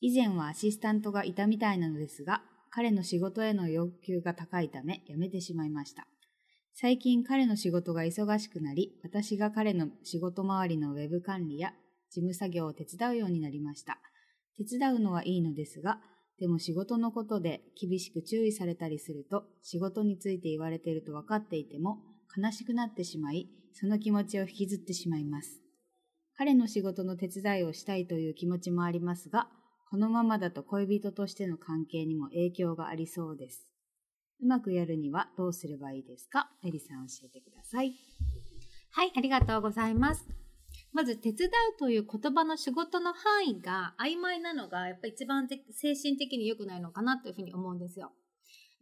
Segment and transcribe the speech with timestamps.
[0.00, 6.06] 以前はアシスタントがいたみたいなのですが、彼の仕事への要求が高いため辞めてしまいました。
[6.72, 11.72] 最近彼の仕事が忙しくなり、私が彼の仕事周りのウェブ管理や
[12.08, 13.98] 事務作業を手伝うようになりました。
[14.56, 16.00] 手伝うのはいいのですが、
[16.38, 21.98] でも仕事のことで厳しく注意されたりすると、仕事について言われていると分かっていても、
[22.34, 25.60] 悲しくなってしまい、その気持ちを引きずってしまいます。
[26.38, 29.48] 彼の仕事の手伝いをしたいという気持ちもありますが、
[29.90, 33.66] このままだと恋人としての関係にも影響がありそうです。
[34.40, 36.48] うまくやるにはどうすればいいですか？
[36.64, 37.92] エリさん教えてください。
[38.92, 40.24] はい、ありがとうございます。
[40.92, 48.12] まず、手伝うという言葉の仕事の範囲が曖昧なのが、やっぱり一番精神的に良くないのかなというふうに思うんですよ。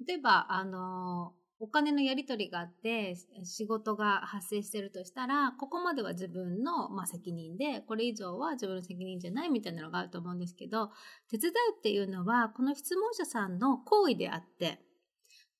[0.06, 10.90] 例えば、あの、お金のやり取りがあって、仕事が発生してるとしたら、ここまでは自分の、まあ、責任で、これ以上は自分の責任じゃないみたいなのがあると思うんですけど、
[11.28, 14.80] 手伝うっていうのは、この質問者さんの行為であって、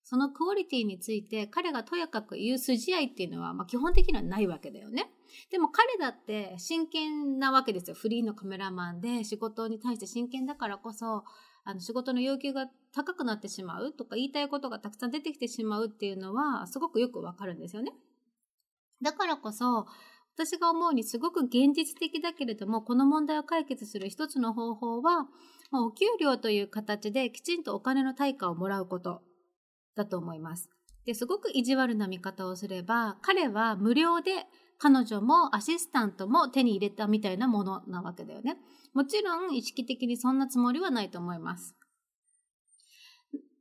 [0.09, 5.11] そのクオリティについて彼がとやかく言う筋合いっていうのは、まあ、基本的にはないわけだよね。
[5.51, 7.95] でも彼だって真剣なわけですよ。
[7.95, 11.25] フリーのカメラマンで仕事に対して真剣だからこそ、
[11.69, 17.93] あの仕事の要求が高くなってしまうとか言いたいことがたくさん出てきてしまうっていうのはすごくよくわかるんですよね。
[19.03, 19.85] だからこそ、
[20.35, 25.27] 私が思うにすごく現実的だけれども、この問題を解決する一つの方法は、
[25.71, 29.21] まお給料という形できちんとお金の対価をもらうこと
[29.95, 30.71] だと思います。
[31.05, 34.47] で、すごく意地悪な見方をすれば、彼は無料で
[34.79, 38.57] 彼女もアシスタントも手に入れたみたいなものなわけだよね。
[38.95, 41.77] もちろん意識的にそんなつもりはないと思います。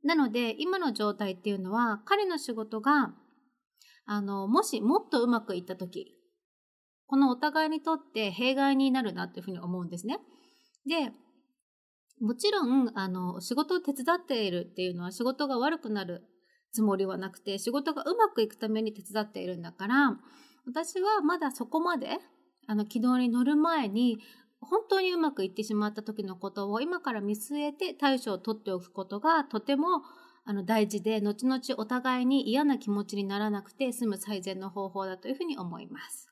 [0.04, 3.14] なので、今の状態っていうのは、彼の仕事が、
[4.06, 6.14] あの、もしもっとうまくいったとき、
[7.06, 10.18] このお互いにとって弊害になるなっていうふうに思うんですね。
[10.86, 11.10] で、
[12.20, 16.24] もちろん、あの、仕事を手伝っているっていうのは仕事が悪くなる
[16.72, 20.18] つもりはなくて、仕事がうまくいくために手伝っているんだから、
[20.68, 22.18] 私はまだそこまで、
[22.66, 24.18] あの、軌道に乗る前に、
[24.60, 30.02] 本当にうまくいってしまった時のことを今から見据えて対処を取っておくことがとても
[30.44, 36.28] あの大事で、後々お互いに嫌な気持ちにならなくて済む最善の方法だというふうに思います。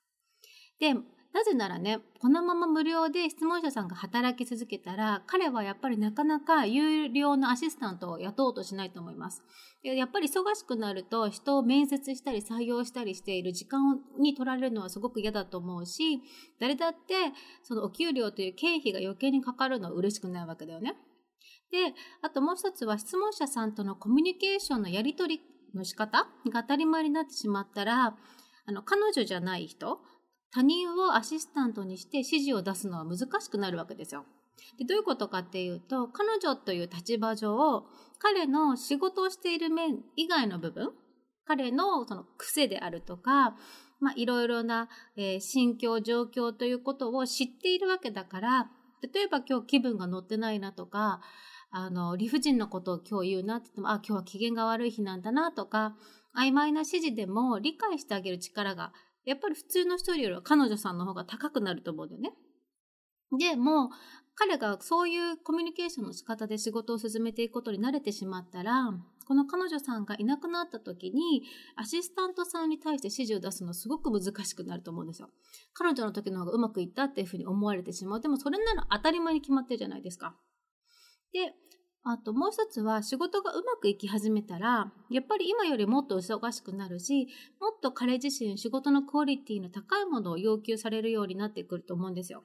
[0.81, 0.95] で、
[1.37, 9.43] なぜならね、このまま無料で質問者さんが働き続けたら、彼はやっぱりなかなか有料のアシスタントを雇おうとしないと思います。
[9.83, 16.23] やっぱり忙しくなると人を面接したり採用したりしている時間に取られるのはすごく嫌だと思うし、
[16.59, 16.97] 誰だって
[17.63, 20.97] そのお給料という経費が余計にかかるのは嬉しくないわけだよね。
[21.71, 21.93] で、
[22.23, 25.43] あともう一つは質問者さんとのコミュニケーションのやり取り
[25.75, 28.17] の仕方が当たり前になってしまったら、
[28.69, 30.01] あの、彼女じゃない人、
[30.51, 34.25] 他人をアシスタントにして指示を出すのは難しくなるわけですよ。
[34.79, 37.85] でどういうことかっていうと、彼女という立場上、
[38.19, 40.93] 彼の仕事をしている面以外の部分、
[41.47, 43.57] 彼のその癖であるとか、
[44.01, 48.71] まあ、いろいろな、えー心境、状況ということを知っているわけだから、
[49.13, 51.21] 例えば今日気分が乗ってないなとか、
[51.71, 55.97] あの、理不尽なことを今日言うなって言っても、あ、今日は機嫌が悪い日なんだなとか、
[56.37, 58.93] 曖昧な指示でも理解してあげる力が、
[59.27, 62.33] やっぱり普通の人よりは彼女さんの方が高くなると思うんだよね。
[63.39, 63.91] で、も、
[64.37, 68.93] 彼がそういうコミュニケーションの仕方で仕事を進めていくことに慣れてしまったら、
[69.27, 71.43] この彼女さんがいなくなった時に、
[71.75, 75.31] アシスタントさんに対して指示を出すのすごく難しくなると思うんですよ。
[75.73, 78.21] 彼女の時の方がうまくいったっていうふうに思われてしまう。
[78.21, 80.37] でもそれなら当たり前に決まってるじゃないですか。
[81.33, 81.55] で、
[82.09, 87.27] あともう一つは仕事がうまくいき始めたら、やっぱり今よりもっと忙しくなるし、
[87.61, 92.45] もっと彼自身仕事のクオリティの高いものを要求されるようになってくると思うんですよ。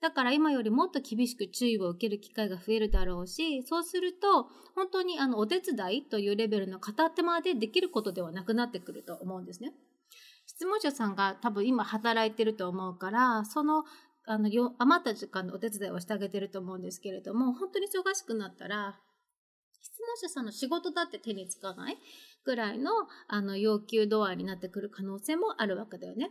[0.00, 9.74] だから今よりもっと厳しく注意を受ける機会が増えるだろうし、そうすると、本当にあの、お手伝いというレベルの片手間でできることではなくなってくると思うんですね。
[10.46, 13.84] 質問者さんが多分今働いてると思うから、その、
[14.24, 14.48] あの、
[14.78, 19.00] 余った時間のお手伝いをしてあげてると思うんですけれども、本当に忙しくなったら、
[19.82, 21.98] 質問者さんの仕事だって手につかない
[22.44, 22.90] ぐらいの
[23.28, 26.30] あの要求度合いになってくる可能性もあるわけだよね。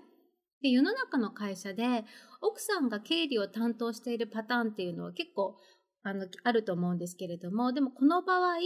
[0.61, 2.05] で世の中の会社で
[2.41, 5.57] 奥さんが経理を担当しているパターンっていうのは結構
[6.03, 8.57] あのあると思うんですけれどもでもこの場合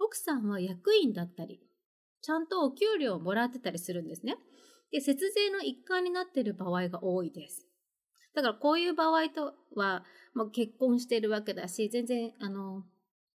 [0.00, 1.60] 奥さんは役員だったり
[2.22, 4.36] ちゃんとお給料をもらってたりするんですね。
[4.90, 7.67] で節税の一環になっている場合が多いです。
[8.38, 10.04] だからこういう場合とは、
[10.34, 12.84] もう結婚してるわけだし全然あの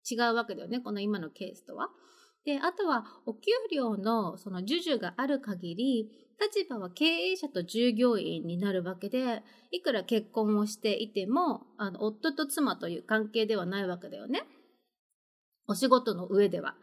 [0.09, 1.89] 違うわけだよねこの今のケースとは。
[2.45, 6.09] であとはお給料のその授受がある限り
[6.39, 14.43] 立場は経営者と従業員になるわけでいくら結婚をしていてもあの夫と妻という関係ではないわけだよね
[15.67, 16.75] お仕事の上では。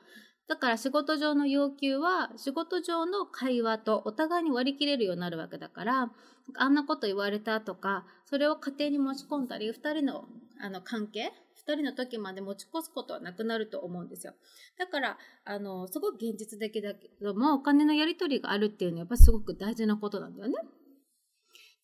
[0.50, 6.11] だから仕事上の要求は仕事上の会話とお互いに割り切れるようになるわけだから
[6.56, 10.25] あんなこと言われたとかそれを家庭に持ち込んだり2人の
[10.61, 11.32] あの関係
[11.64, 14.32] 2人の時まで持ち越すことはなくなると思うんですよ。
[14.79, 20.55] だから、あの、すごく現実的だけども、お金のやり取りがあるっていうのはやっぱすごく大事なことなんだよね。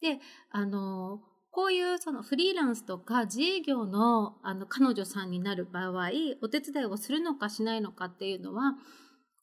[0.00, 0.18] で、
[0.50, 1.20] あの、
[1.56, 6.10] こういうそのフリーランスとか自営業のあの彼女さんになる場合、
[6.42, 8.74] お手伝いをするのかしないのかっていうのは、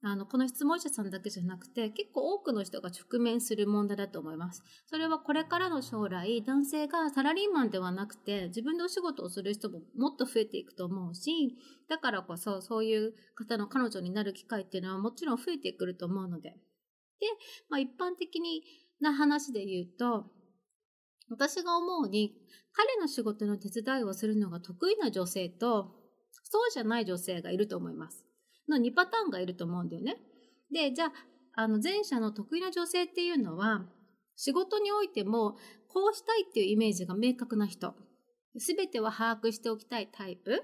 [0.04, 4.62] あのこの質問者さんだけじゃなくて結構多くの人が直面する問題だと思います。
[4.86, 11.58] それはこれからの将来男性がサラリーマンではなくて自分でお仕事をする人ももっと増えていくと思うし
[11.90, 16.50] だからこそそういう方の彼女になる機会っていうのはもちろん増えてくると思うので。
[16.50, 16.58] で、
[17.70, 18.40] まあ、一般的
[19.00, 20.30] な話で言うと
[21.34, 22.36] 私が思うに
[22.74, 25.92] 彼の仕事の手伝いをするのが得意な女性と
[26.44, 28.26] そうじゃない女性がいると思います。
[28.70, 30.18] の2パターンがいると思うんだよね。
[30.72, 31.12] で、じゃあ、
[31.56, 33.86] あの前者の得意な女性っていうのは、
[34.36, 35.56] 仕事においても、
[35.88, 37.94] こうしたいっていうイメージが明確な人。
[38.58, 40.64] すべては把握しておきたいタイプ。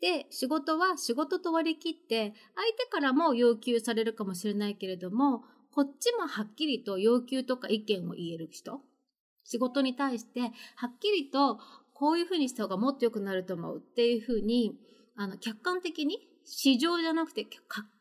[0.00, 8.80] で、仕事は仕事と割り切って、相手からも要求されるかもしれないけれども、こっちもはっきりと要求とか意見を言える人。
[9.44, 10.40] 仕事に対して、
[10.76, 11.58] はっきりと、
[11.92, 14.76] こういうふうにした方がもっと良くなると思うっていうふうに、
[15.16, 17.46] あの、客観的に市場じゃなくて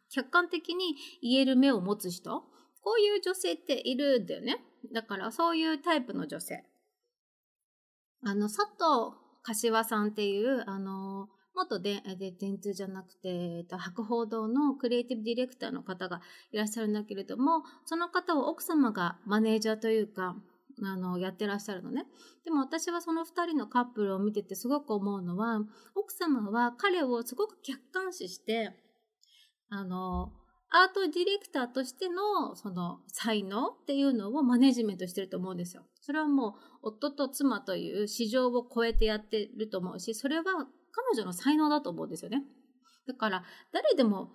[0.10, 2.44] 客観的に言える目を持つ人
[2.84, 4.58] こういう女性っているんだよね。
[4.94, 6.64] だからそういうタイプの女性。
[8.26, 20.36] あの、佐藤柏さんっていう、あの、元でで電通じゃなくて、えっと、博報堂のクリエイティブディレクターの方がいらっしゃるんだけれども、その方を奥様がマネージャーというか、
[20.82, 22.06] あの、やってらっしゃるのね。
[22.44, 25.60] でも私はその2人のカップルを見ててすごく思うのは、
[25.96, 28.72] 奥様は彼をすごく客観視して、
[29.70, 30.32] あの、
[30.76, 35.84] アートディレクターとしてのその才能っていうのをマネジメントしてると思うんですよ。
[36.02, 40.68] それはもう夫と妻という市場を超えてやってると思うし、それは彼
[41.16, 42.44] 女の才能だと思うんですよね。
[43.08, 44.32] だから誰でも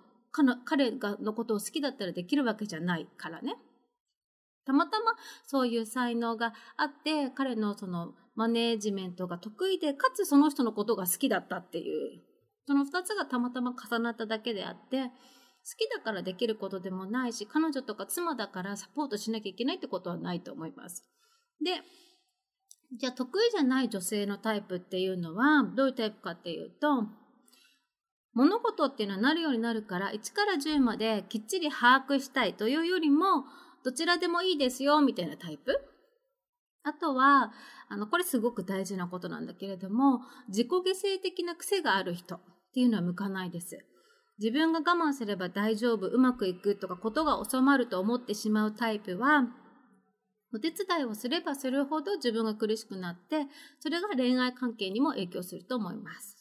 [0.63, 3.55] 彼がのことを好きだったらできるわけじゃないからね。
[4.69, 5.15] たまたま
[5.47, 12.21] そういう才能があって彼のそのマネージメントが得意でかつその人のことが好きだったっていう
[12.67, 15.09] その2つがたまたま重なっただけであって好
[15.75, 21.03] きだからできることでもないし彼女とか妻だからサポートしなきゃいけないってことはないと思います。
[21.65, 21.81] で
[22.95, 27.05] じゃあ得意じゃない女性のタイプっていうのはどういうタイプかっていうと
[28.33, 33.45] 物事っていうのはなるようになるから1から10まできっちり把握したいというよりも
[33.89, 35.75] どちらでもいいですよ、みたいなタイプ？
[36.83, 37.51] あとは、
[37.89, 42.39] あの、これすごく大事なことなんだけれども、自己犠牲的な癖がある人っ
[42.71, 43.79] ていうのは向かないです。
[44.37, 49.45] 自分が我慢すれば大丈夫、うまくいくとか、ことが収まると思ってしまうタイプは、
[50.53, 53.47] お手伝いをすればするほど自分が苦しくなって、
[53.79, 56.38] それが恋愛関係にも影響すると思います。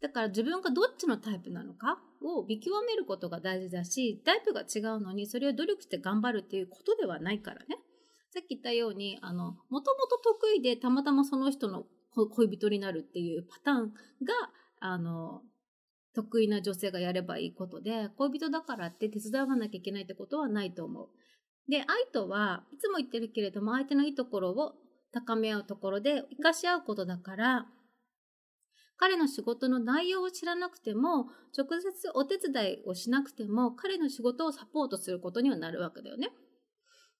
[0.00, 7.78] だから自分がどっちのタイプなのかを見極めることが大事だし、タイプが違うのにそれを努力して頑張るっていうことではないからね。
[8.30, 13.92] さっき言ったように、もともと得意でたまたまその人の恋人になるっていうパターンが、
[14.80, 15.42] あの、
[16.14, 21.08] 得意な女性がやればいいことで、恋人だからって手伝わなきゃいけないってことはないと思う。
[21.68, 24.74] で、愛とはいつも言ってるけれども、相手のいいところを
[25.12, 27.66] 高め合うところで生かし合うことだから、
[28.98, 31.26] 彼の仕事の内容を知らなくても、
[31.56, 36.30] 直接お手伝いをしなくても、彼の仕事をサポートすることにはなるわけだよね。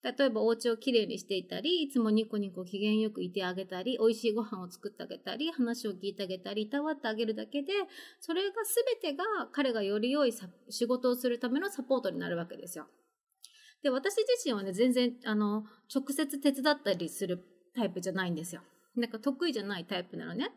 [0.03, 7.73] 例えばお家をきれいにしていたり、いつもニコニコ機嫌よくいてあげたり、美味しいご飯を作ってあげたり、話を聞いてあげたり、いたわってあげるだけで、
[8.21, 8.55] それが
[9.03, 10.33] 全てが彼がより良い
[10.71, 12.87] 仕事をするためのサポートになるわけですよ。
[13.83, 18.63] で、私自身はね、全然、あの、直接手伝ったりするタイプじゃないんですよ。
[18.95, 20.51] なんか得意じゃないタイプなのね。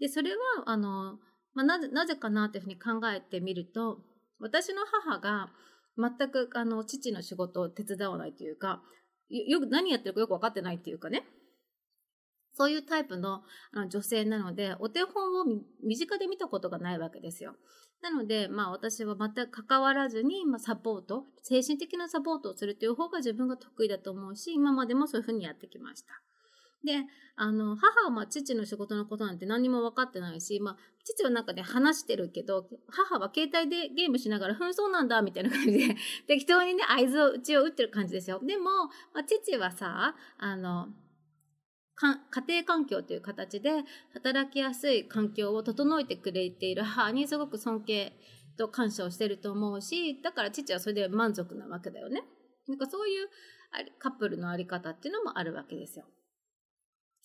[0.00, 0.36] で、それは、
[0.66, 1.18] あの、
[1.54, 4.02] まあ、なぜ、なぜかなっていうふうに考えてみると、
[4.38, 5.50] 私の母が
[5.96, 8.82] 全く、あの、父の仕事を手伝わないというか、
[9.28, 11.24] よく何やってるかよく分かってないっていうかね。
[12.52, 15.44] そういうタイプのあの女性なので、お手本を
[15.84, 17.54] 身近で見たことがないわけですよ。
[18.02, 26.08] なので、まあ私は全く関わらずに、まあ、サポート、精神的なサポートをするという方が自分が得意だと思うし、今までもそういうふうにやってきました。
[26.86, 38.40] で、あの、母はまあ父の仕事のことなんて何も分かってないし、まあ、父はなんかね、話してるけど、母は携帯でゲームしながら、ふん、そうなんだ、みたいな感じで、 適当にね、合図を、うちを打ってる感じですよ。
[38.42, 38.70] でも、
[39.12, 40.88] まあ、父はさ、あの、
[41.98, 43.70] 家庭環境という形で
[44.12, 48.12] 働きやすい環境を整えてくれている母にすごく尊敬
[48.58, 52.22] と感謝をしてると思うしだから父はそれで満足なわけだよね。
[52.68, 53.28] なんかそういう
[53.98, 56.04] カップルのあり方っていうのもあるわけですよ。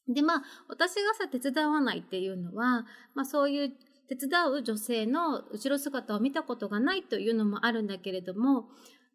[0.07, 3.71] で、まあ、私がさ、手伝わないっていうのは、まあ、そういう
[4.09, 8.63] 手伝う女性の後ろ姿を見たことがないというのもあるんだけれども、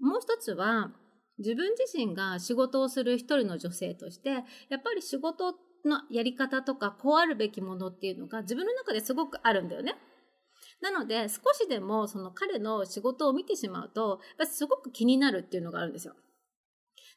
[0.01, 0.93] もう一つは、
[1.39, 5.53] 自分自身が仕事をする一人の女性として、やっぱり仕事
[5.85, 9.97] のやり方とか、こうあるべきものっていうのが自分の中ですごくあるんだよね。
[10.81, 16.15] なので、少しでもその彼の仕事を見てしまうと、すごく気になるっていうのがあるんですよ。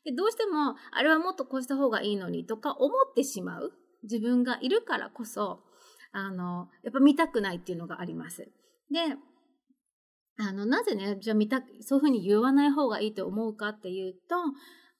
[0.05, 5.63] で、どうしても、あれはもっとこうした方がいいのにとか思ってしまう自分がいるからこそ、
[6.11, 8.49] あの、やっぱ見たくないっていうのがあります。
[8.91, 8.99] で、
[10.37, 14.35] あの、なぜね、じゃあ見た、そういうふうに言わない方がいいと思うかっていうと、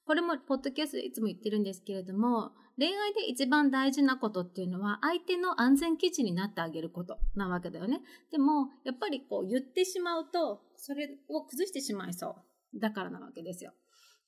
[0.04, 8.00] これもポッドキャストでいつも言ってるんですけれども、恋愛で一番大事なことっていうのは相手の安全基地になってあげることなわけだよね。
[8.30, 12.36] でも、やっぱりこう言ってしまうと、それを崩してしまいそ
[12.74, 12.80] う。
[12.80, 13.72] だからなわけですよ。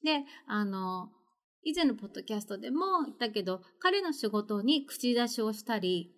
[0.04, 1.10] で、あの、
[1.64, 6.12] 以前のポッドキャストでも言ったけど、彼の仕事に口出しをしたり、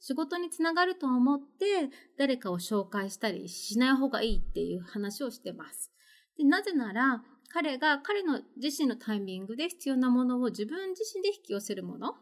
[0.00, 5.92] 仕事につながると思って誰かを紹介したりしない方がいいっていう話をしてます。
[6.36, 12.14] でなぜなら、彼が彼の自身のタイミングで必要なものを自分自身で引き寄せるもの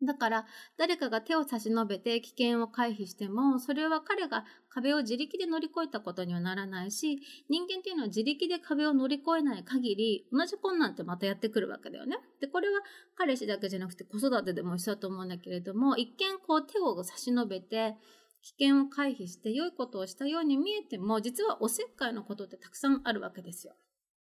[0.00, 12.18] だから、誰かが手を差し伸べて危険を回避しても、それは彼が壁を自力で乗り越えたことにはならないし、人間っていうのは自力で壁を乗り越えない限り、同じ困難ってまたやってくるわけだよね。
[12.40, 12.80] で、これは
[13.16, 17.96] 彼氏だけじゃなくて子育てでも一緒だと思うんだけれども、一見こう手を差し伸べて、
[18.42, 23.74] 危険を回避して良いことをしたように見えても、実はおせっかいのことってたくさんあるわけですよ。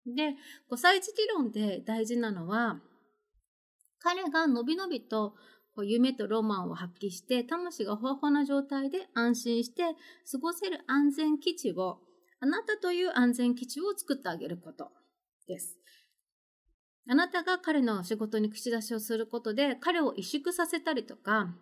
[0.07, 0.35] で、
[0.71, 2.81] 5歳児理論で大事なのは、
[4.03, 5.35] 彼がのびのびと
[5.75, 9.83] こう夢とロマンを発揮して魂がほわほわな状態で安心して
[10.29, 11.99] 過ごせる安全基地を
[12.39, 14.89] あなたという安全基地を作ってあげること
[15.47, 15.77] です。
[17.07, 21.55] あなたが彼の仕事に口出しをすることで彼を萎縮させたりとか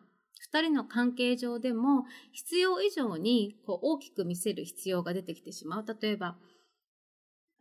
[0.54, 5.86] 2人の関係上でも必要以上にこう大きく見せる必要が出てきてしまう。
[6.02, 6.38] 例えば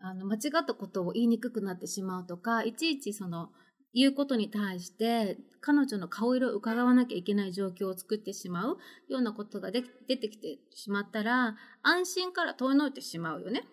[0.01, 3.51] あの間違ったことを言いにくくなってしまうとかいちいちその
[3.95, 8.79] 言うことに対して彼女の顔色を伺わなきゃいけない状況を作ってしまう
[9.09, 13.65] ようなことが出てきてしまったら安心から遠のいてしまうよね。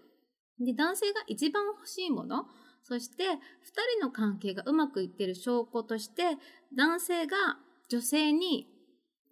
[0.59, 2.45] で男性が一番欲しいもの
[2.83, 3.27] そして2
[3.97, 6.37] 人の関係がうまくいってる証拠として
[6.77, 7.35] 男性が
[7.89, 8.67] 女性に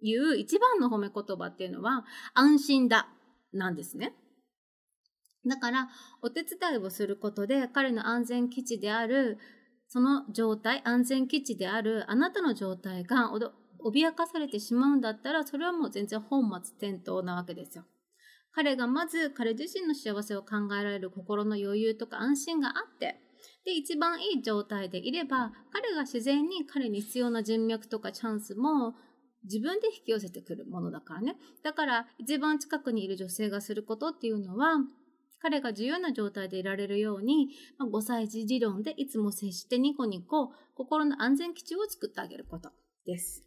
[0.02, 3.08] 言う一番の褒め言葉っていうのは安心だ
[3.52, 4.12] なんですね。
[5.46, 5.88] だから
[6.22, 9.38] お手伝いをすることで彼の安全基地である
[9.94, 13.30] その状態、安全基地であるあなたの状態が
[13.78, 17.84] 脅かされてしまうんだったら、それはもう全然本末転倒なわけですよ。
[18.50, 23.20] 彼がまず彼自身の幸せを考えられる心の余裕とか安心があって、
[23.64, 28.96] で、一番いい状態でいれば、彼が自然に彼に必要な人脈とかチャンスも
[29.44, 31.36] 自分で引き寄せてくるものだからね。
[31.62, 34.78] だから、一番近くにいる女性がすることっていうのは、
[35.44, 42.70] 彼が自由な状態でいられるように、まあ、5歳児理論でいつも接してニコニコ心の安全基地を作ってあげること
[43.04, 43.42] です。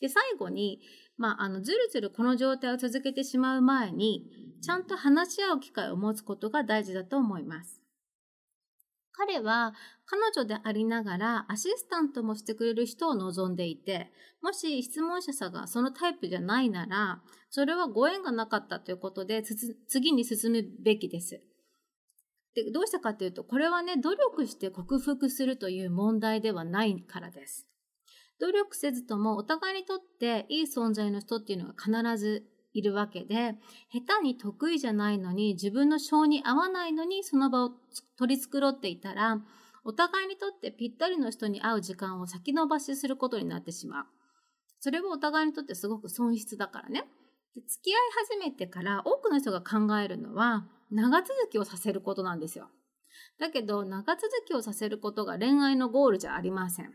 [0.00, 0.80] で、最後に、
[1.18, 4.24] まあ、あの、ずるずるこの状態を続けてしまう前に、
[4.62, 7.77] ちゃんと話し合う機会を持つことが大事だと思います。
[9.18, 9.74] 彼は
[10.06, 17.20] 彼女でありながらアシスタントもしてくれる人を望んでいて、もし質問者さんがそのタイプじゃないなら、
[17.50, 19.42] それはご縁がなかったということで、
[19.88, 21.42] 次に進むべきです。
[22.54, 27.66] でどうしたかっていうと、これはね、努力して克服するという問題ではないからです。
[28.40, 33.54] 努力せずともお互いにとっていい存在の人っていうのが必ずいるわけで、
[33.92, 37.70] 下手に得意じゃないのに、自分の性に合わないのにその場を
[38.18, 39.40] 取り繕っていたら、
[39.84, 44.06] お互いにとってぴったりの人に会う時間を先延ばしすることになってしまう。
[44.80, 47.04] それはお互いにとってすごく損失だからね。
[47.54, 52.68] で付き合い始めてから多くの人が考えるのは長続きをさせることなんですよ。
[53.40, 56.92] だけど長続きをさせることが恋愛のゴールじゃありません。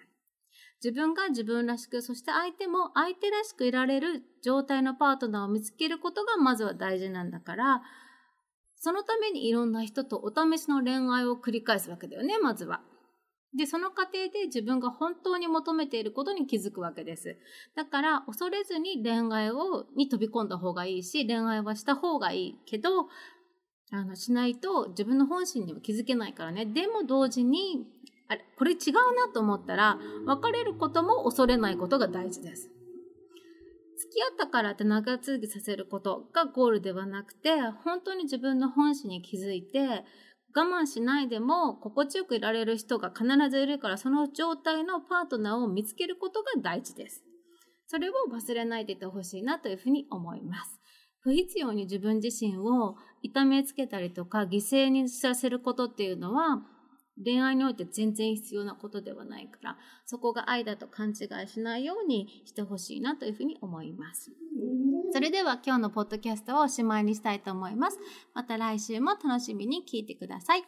[0.84, 7.82] 自分が自分らしく、そして相手も相手らしくいられる状態のパートナーを見つけることがまずは大事なんだから、
[8.76, 12.82] そのためにいろんな人とお試しの恋愛を繰り返すわけだよね、まずは。
[13.58, 17.38] で、その過程で自分が本当に求めていることに気づくわけです。
[17.76, 23.08] だから、恐れずに恋愛を、に飛び込んだ方がいいし、恋愛はした方がいいけど、
[23.92, 26.66] あの、しないと自分の本心にも気づけないからね。
[26.66, 27.86] でも同時に、
[28.34, 32.70] あれ、これ違うなと思ったら、別れることも恐れないことが大事です。
[33.98, 40.04] 付き合ったからって長続きさせることがゴールではなくて、本当に自分の本心に気づいて、
[40.56, 47.24] 我慢しないでも心地よくいられる人が必ずいるから、その状態のパートナーを見つけることが大事です。
[47.88, 50.80] それを忘れないでいてほしいなというふうに思います。
[51.20, 56.62] 不必要に自分自身を痛めつけたりとか犠牲にさせることっていうのは
[57.24, 64.32] 恋愛において全然必要なことではないから、そこが愛だと勘違いしないようにしてほしいなというふうに思います。
[65.14, 68.00] それでは今日のポッドキャストをおしまいにしたいと思います。
[68.34, 70.64] また来週も楽しみに聞いてください。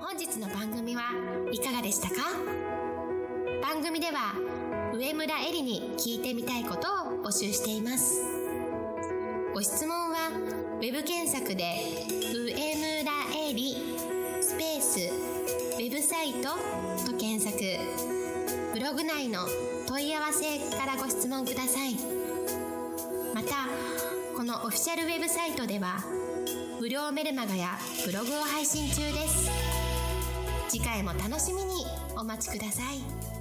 [0.00, 1.02] 本日の番組は
[1.52, 2.16] いかがでしたか？
[3.62, 4.34] 番組では
[4.92, 8.22] 上村えりに聞いてみたいことを募集しています。
[9.54, 10.03] ご質問
[10.84, 11.64] は web 検索で
[12.34, 13.12] 上村
[13.48, 13.74] えり
[14.42, 14.98] スペース
[15.76, 16.50] ウェブサイト
[17.10, 17.58] と検索。
[18.74, 19.46] ブログ内の
[19.88, 21.94] 問い合わせからご質問ください。
[23.34, 23.68] また
[24.36, 26.04] このオフィシャルウェブサイトでは
[26.78, 29.50] 無料メルマガやブログを配信中です。
[30.68, 31.86] 次回も楽しみに
[32.18, 33.33] お待ちください。